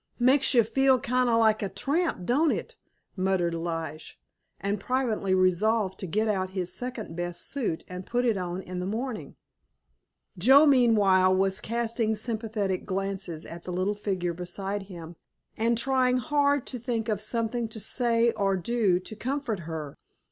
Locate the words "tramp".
1.69-2.25